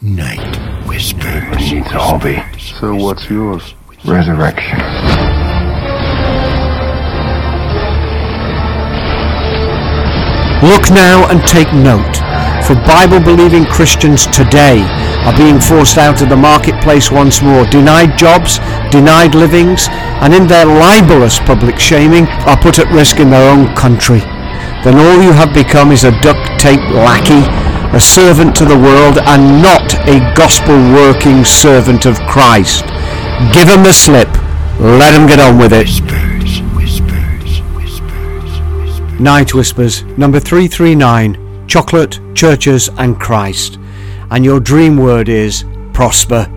[0.00, 0.38] Night
[0.86, 1.56] Whispers.
[1.56, 2.40] He needs a hobby.
[2.56, 3.74] So what's yours?
[4.04, 4.78] Resurrection.
[10.62, 12.14] Look now and take note,
[12.64, 14.86] for Bible believing Christians today
[15.26, 18.58] are being forced out of the marketplace once more, denied jobs,
[18.92, 19.88] denied livings,
[20.22, 24.20] and in their libelous public shaming are put at risk in their own country.
[24.84, 27.42] Then all you have become is a duct tape lackey,
[27.94, 32.84] a servant to the world, and not a gospel working servant of Christ.
[33.52, 34.28] Give him the slip.
[34.78, 35.86] Let him get on with it.
[35.88, 39.20] Whispers, whispers, whispers, whispers.
[39.20, 43.78] Night Whispers, number 339 Chocolate, Churches, and Christ.
[44.30, 46.50] And your dream word is prosper.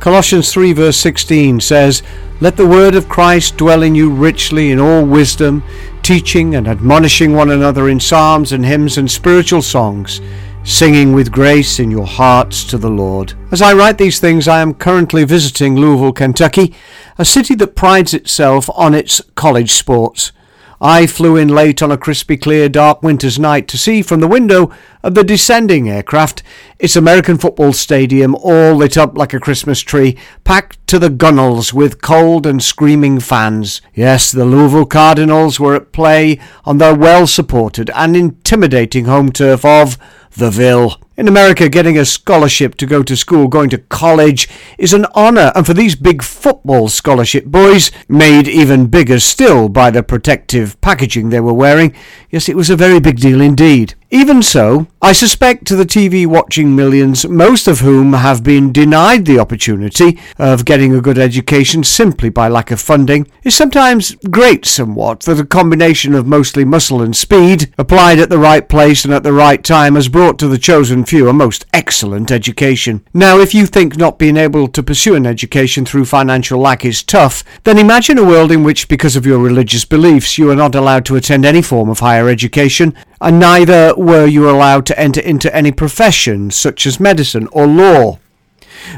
[0.00, 2.02] Colossians 3, verse 16 says,
[2.40, 5.62] Let the word of Christ dwell in you richly in all wisdom,
[6.02, 10.20] teaching and admonishing one another in psalms and hymns and spiritual songs,
[10.68, 13.32] singing with grace in your hearts to the Lord.
[13.50, 16.74] As I write these things, I am currently visiting Louisville, Kentucky,
[17.16, 20.30] a city that prides itself on its college sports.
[20.78, 24.28] I flew in late on a crispy, clear, dark winter's night to see from the
[24.28, 24.70] window
[25.02, 26.42] of the descending aircraft
[26.78, 31.72] its American football stadium all lit up like a Christmas tree, packed to the gunnels
[31.72, 33.80] with cold and screaming fans.
[33.94, 39.64] Yes, the Louisville Cardinals were at play on their well supported and intimidating home turf
[39.64, 39.98] of
[40.38, 41.07] the Ville.
[41.18, 45.50] In America, getting a scholarship to go to school, going to college, is an honour,
[45.56, 51.30] and for these big football scholarship boys, made even bigger still by the protective packaging
[51.30, 51.92] they were wearing,
[52.30, 53.96] yes, it was a very big deal indeed.
[54.10, 59.26] Even so, I suspect to the TV watching millions, most of whom have been denied
[59.26, 64.64] the opportunity of getting a good education simply by lack of funding, is sometimes great
[64.64, 69.12] somewhat that a combination of mostly muscle and speed, applied at the right place and
[69.12, 73.02] at the right time, has brought to the chosen few a most excellent education.
[73.14, 77.02] Now, if you think not being able to pursue an education through financial lack is
[77.02, 80.74] tough, then imagine a world in which, because of your religious beliefs, you are not
[80.74, 85.22] allowed to attend any form of higher education, and neither were you allowed to enter
[85.22, 88.18] into any profession such as medicine or law.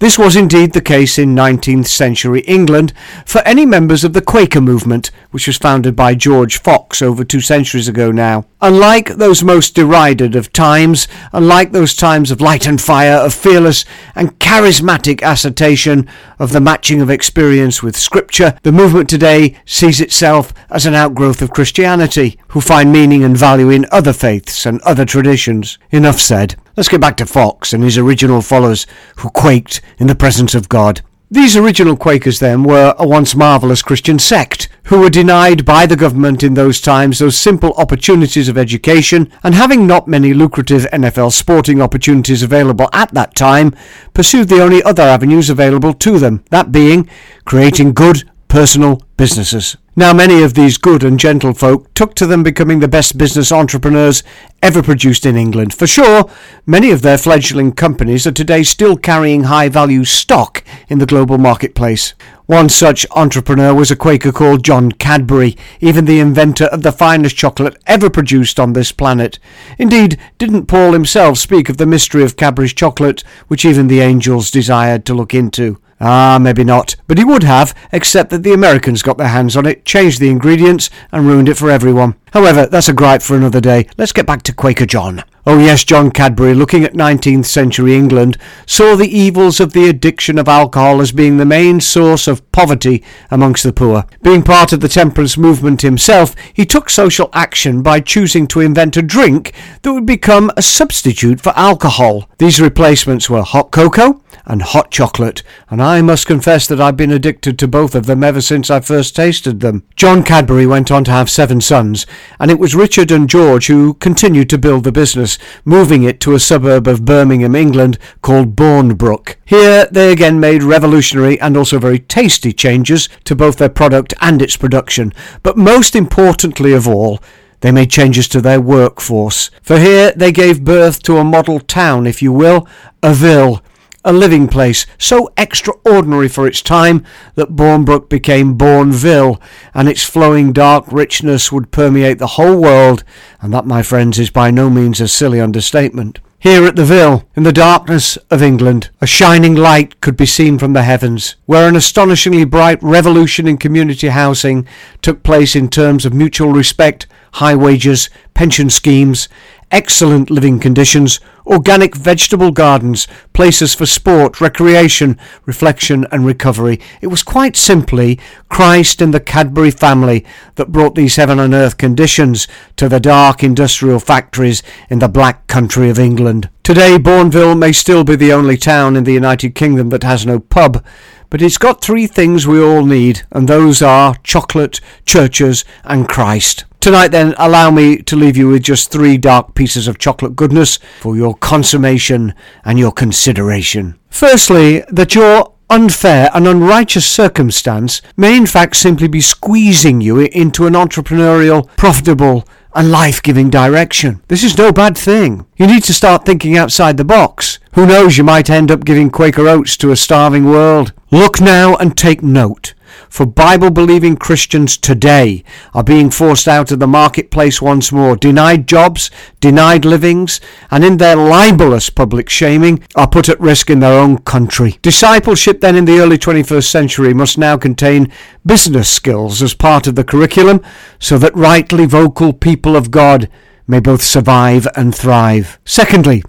[0.00, 2.92] This was indeed the case in 19th century England
[3.24, 7.40] for any members of the Quaker movement, which was founded by George Fox over two
[7.40, 8.44] centuries ago now.
[8.60, 13.84] Unlike those most derided of times, unlike those times of light and fire, of fearless
[14.14, 20.52] and charismatic assertion of the matching of experience with Scripture, the movement today sees itself
[20.70, 25.04] as an outgrowth of Christianity, who find meaning and value in other faiths and other
[25.04, 25.78] traditions.
[25.90, 26.56] Enough said.
[26.76, 28.86] Let's get back to Fox and his original followers
[29.18, 31.02] who quaked in the presence of God.
[31.30, 35.96] These original Quakers, then, were a once marvellous Christian sect who were denied by the
[35.96, 41.32] government in those times those simple opportunities of education, and having not many lucrative NFL
[41.32, 43.74] sporting opportunities available at that time,
[44.12, 47.08] pursued the only other avenues available to them, that being
[47.44, 49.76] creating good personal businesses.
[49.96, 53.52] Now, many of these good and gentle folk took to them becoming the best business
[53.52, 54.24] entrepreneurs
[54.60, 55.72] ever produced in England.
[55.72, 56.28] For sure,
[56.66, 61.38] many of their fledgling companies are today still carrying high value stock in the global
[61.38, 62.14] marketplace.
[62.46, 67.36] One such entrepreneur was a Quaker called John Cadbury, even the inventor of the finest
[67.36, 69.38] chocolate ever produced on this planet.
[69.78, 74.50] Indeed, didn't Paul himself speak of the mystery of Cadbury's chocolate, which even the angels
[74.50, 75.78] desired to look into?
[76.06, 79.64] Ah, maybe not, but he would have, except that the Americans got their hands on
[79.64, 82.14] it, changed the ingredients, and ruined it for everyone.
[82.34, 83.88] However, that's a gripe for another day.
[83.96, 85.24] Let's get back to Quaker John.
[85.46, 90.38] Oh yes, John Cadbury, looking at 19th century England, saw the evils of the addiction
[90.38, 94.06] of alcohol as being the main source of poverty amongst the poor.
[94.22, 98.96] Being part of the temperance movement himself, he took social action by choosing to invent
[98.96, 102.26] a drink that would become a substitute for alcohol.
[102.38, 107.10] These replacements were hot cocoa and hot chocolate, and I must confess that I've been
[107.10, 109.84] addicted to both of them ever since I first tasted them.
[109.96, 112.06] John Cadbury went on to have seven sons,
[112.38, 115.33] and it was Richard and George who continued to build the business,
[115.64, 119.36] moving it to a suburb of Birmingham, England, called Bournbrook.
[119.44, 124.42] Here they again made revolutionary and also very tasty changes to both their product and
[124.42, 127.20] its production, but most importantly of all,
[127.64, 129.50] they made changes to their workforce.
[129.62, 132.68] For here they gave birth to a model town, if you will,
[133.02, 133.62] a ville
[134.04, 137.04] a living place so extraordinary for its time
[137.34, 139.40] that Bournbrook became Bournville,
[139.72, 143.04] and its flowing dark richness would permeate the whole world,
[143.40, 146.20] and that, my friends, is by no means a silly understatement.
[146.44, 150.58] Here at the Ville, in the darkness of England, a shining light could be seen
[150.58, 154.68] from the heavens, where an astonishingly bright revolution in community housing
[155.00, 159.26] took place in terms of mutual respect, high wages, pension schemes,
[159.74, 161.18] excellent living conditions,
[161.48, 166.80] organic vegetable gardens, places for sport, recreation, reflection, and recovery.
[167.00, 170.24] It was quite simply Christ and the Cadbury family
[170.54, 175.48] that brought these heaven and earth conditions to the dark industrial factories in the black
[175.48, 176.48] country of England.
[176.62, 180.38] Today, Bournville may still be the only town in the United Kingdom that has no
[180.38, 180.84] pub,
[181.34, 186.64] but it's got three things we all need, and those are chocolate, churches, and Christ.
[186.78, 190.78] Tonight, then, allow me to leave you with just three dark pieces of chocolate goodness
[191.00, 192.34] for your consummation
[192.64, 193.98] and your consideration.
[194.10, 200.68] Firstly, that your unfair and unrighteous circumstance may in fact simply be squeezing you into
[200.68, 204.22] an entrepreneurial, profitable, and life giving direction.
[204.28, 205.46] This is no bad thing.
[205.56, 207.58] You need to start thinking outside the box.
[207.74, 210.92] Who knows, you might end up giving Quaker oats to a starving world.
[211.10, 212.73] Look now and take note
[213.08, 218.66] for Bible believing Christians today are being forced out of the marketplace once more, denied
[218.66, 219.10] jobs,
[219.40, 224.18] denied livings, and in their libelous public shaming are put at risk in their own
[224.18, 224.78] country.
[224.82, 228.12] Discipleship then in the early 21st century must now contain
[228.44, 230.60] business skills as part of the curriculum
[230.98, 233.28] so that rightly vocal people of God
[233.66, 235.58] may both survive and thrive.
[235.64, 236.22] Secondly,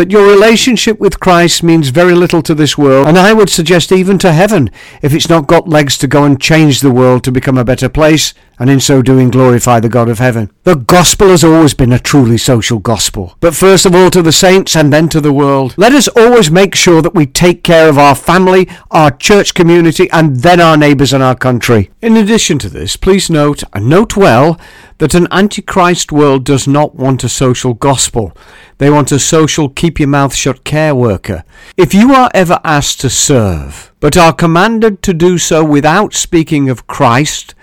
[0.00, 3.92] that your relationship with Christ means very little to this world, and I would suggest
[3.92, 4.70] even to heaven,
[5.02, 7.90] if it's not got legs to go and change the world to become a better
[7.90, 10.50] place, and in so doing glorify the God of heaven.
[10.64, 14.32] The gospel has always been a truly social gospel, but first of all to the
[14.32, 15.74] saints and then to the world.
[15.78, 20.10] Let us always make sure that we take care of our family, our church community,
[20.10, 21.90] and then our neighbours and our country.
[22.02, 24.60] In addition to this, please note, and note well,
[24.98, 28.36] that an antichrist world does not want a social gospel.
[28.76, 31.44] They want a social keep your mouth shut care worker.
[31.78, 36.68] If you are ever asked to serve, but are commanded to do so without speaking
[36.68, 37.54] of Christ,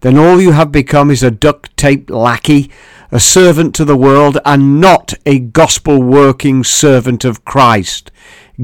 [0.00, 2.70] then all you have become is a duct tape lackey,
[3.10, 8.10] a servant to the world, and not a gospel working servant of Christ.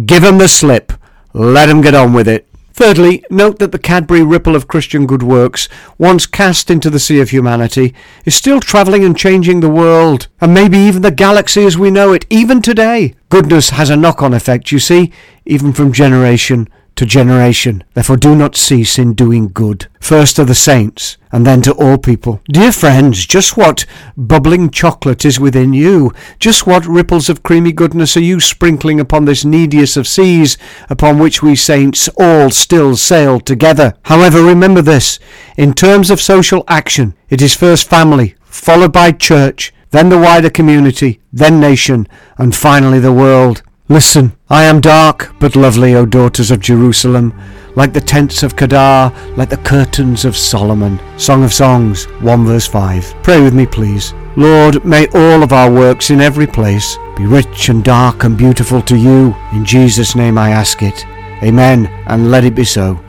[0.07, 0.93] Give 'em the slip.
[1.33, 2.47] Let 'em get on with it.
[2.75, 5.69] Thirdly, note that the Cadbury ripple of Christian good works,
[5.99, 7.93] once cast into the sea of humanity,
[8.25, 12.13] is still travelling and changing the world, and maybe even the galaxy as we know
[12.15, 13.15] it, even today.
[13.29, 15.13] Goodness has a knock on effect, you see,
[15.45, 17.85] even from generation to generation.
[17.95, 21.99] Therefore, do not cease in doing good, first to the saints, and then to all
[21.99, 22.41] people.
[22.51, 23.87] Dear friends, just what
[24.17, 26.13] bubbling chocolate is within you?
[26.39, 30.59] Just what ripples of creamy goodness are you sprinkling upon this neediest of seas,
[30.91, 33.95] upon which we saints all still sail together?
[34.03, 35.19] However, remember this
[35.57, 40.51] in terms of social action, it is first family, followed by church, then the wider
[40.51, 43.63] community, then nation, and finally the world.
[43.89, 47.35] Listen, I am dark but lovely, O daughters of Jerusalem,
[47.75, 51.01] like the tents of Kedar, like the curtains of Solomon.
[51.19, 53.15] Song of Songs 1 verse 5.
[53.23, 54.15] Pray with me, please.
[54.37, 58.81] Lord, may all of our works in every place be rich and dark and beautiful
[58.83, 59.35] to you.
[59.53, 61.05] In Jesus' name I ask it.
[61.43, 63.02] Amen, and let it be so.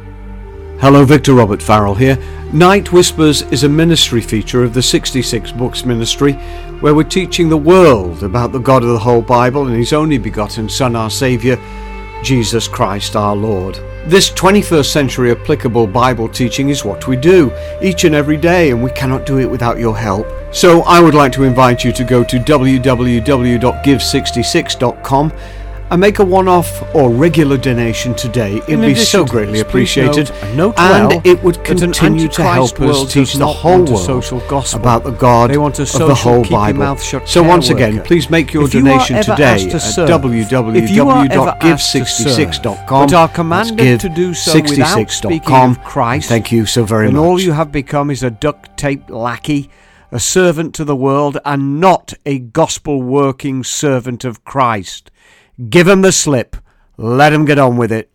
[0.80, 2.18] Hello, Victor Robert Farrell here.
[2.52, 6.34] Night Whispers is a ministry feature of the 66 Books Ministry
[6.82, 10.18] where we're teaching the world about the God of the whole Bible and His only
[10.18, 11.58] begotten Son, our Saviour,
[12.22, 13.80] Jesus Christ our Lord.
[14.06, 18.84] This 21st century applicable Bible teaching is what we do each and every day, and
[18.84, 20.28] we cannot do it without your help.
[20.52, 25.32] So I would like to invite you to go to www.give66.com
[25.94, 28.58] and make a one-off or regular donation today.
[28.68, 32.82] It'd be so greatly appreciated, note and well it would that an continue to help
[32.82, 34.80] us teach the whole world social gospel.
[34.80, 36.98] about the God They want a of the whole Bible.
[36.98, 38.08] so once again, worker.
[38.08, 40.10] please make your If donation ever today to at serve,
[40.76, 43.06] if you are ever asked to www.give66.com.
[43.06, 47.20] but are commanded to do so without speaking of Christ, Thank you so very much.
[47.22, 49.70] all you have become is a duct tape lackey,
[50.12, 55.12] a servant to the world, and not a gospel working servant of Christ.
[55.58, 56.56] Give 'em the slip.
[56.98, 58.10] Let 'em get on with it.